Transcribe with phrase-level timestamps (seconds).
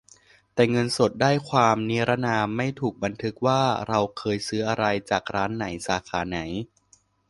[0.53, 6.39] แต่เงินสดได้ความนรินาม ไม่ถูกบันทึกว่าเราเคยซื้ออะไร จากร้านไหน สาขาไหน